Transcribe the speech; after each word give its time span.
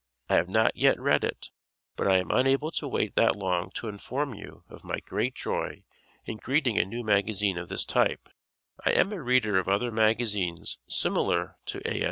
I 0.29 0.33
have 0.37 0.49
not 0.49 0.75
yet 0.75 0.99
read 0.99 1.23
it, 1.23 1.51
but 1.95 2.07
I 2.07 2.17
am 2.17 2.31
unable 2.31 2.71
to 2.71 2.87
wait 2.87 3.13
that 3.13 3.35
long 3.35 3.69
to 3.75 3.87
inform 3.87 4.33
you 4.33 4.63
of 4.67 4.83
my 4.83 4.99
great 4.99 5.35
joy 5.35 5.83
in 6.25 6.37
greeting 6.37 6.79
a 6.79 6.85
new 6.85 7.03
magazine 7.03 7.59
of 7.59 7.69
this 7.69 7.85
type. 7.85 8.27
I 8.83 8.93
am 8.93 9.13
a 9.13 9.21
reader 9.21 9.59
of 9.59 9.67
other 9.67 9.91
magazines 9.91 10.79
similar 10.87 11.59
to 11.67 11.87
A. 11.87 11.99